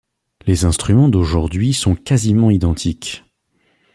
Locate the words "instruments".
0.65-1.09